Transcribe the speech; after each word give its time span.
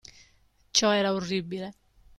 Ciò 0.71 0.93
era 0.95 1.13
orribile. 1.13 1.75